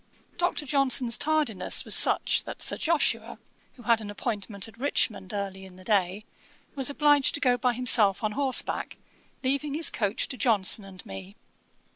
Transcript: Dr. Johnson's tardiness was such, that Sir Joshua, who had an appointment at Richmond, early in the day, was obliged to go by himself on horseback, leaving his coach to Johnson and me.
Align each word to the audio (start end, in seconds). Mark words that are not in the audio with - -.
Dr. 0.39 0.65
Johnson's 0.65 1.15
tardiness 1.15 1.85
was 1.85 1.93
such, 1.93 2.43
that 2.45 2.59
Sir 2.59 2.75
Joshua, 2.75 3.37
who 3.75 3.83
had 3.83 4.01
an 4.01 4.09
appointment 4.09 4.67
at 4.67 4.79
Richmond, 4.79 5.31
early 5.31 5.63
in 5.63 5.75
the 5.75 5.83
day, 5.83 6.25
was 6.73 6.89
obliged 6.89 7.35
to 7.35 7.39
go 7.39 7.55
by 7.55 7.73
himself 7.73 8.23
on 8.23 8.31
horseback, 8.31 8.97
leaving 9.43 9.75
his 9.75 9.91
coach 9.91 10.27
to 10.29 10.37
Johnson 10.37 10.85
and 10.85 11.05
me. 11.05 11.35